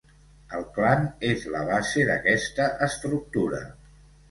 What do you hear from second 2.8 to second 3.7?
estructura.